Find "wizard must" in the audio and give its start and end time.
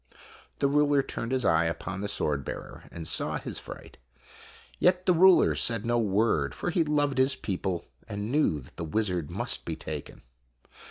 8.83-9.63